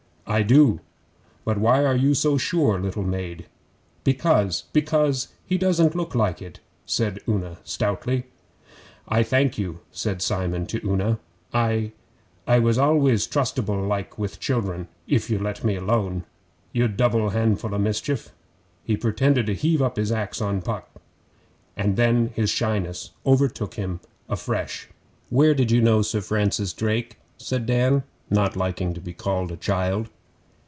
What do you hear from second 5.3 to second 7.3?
he doesn't look like it,' said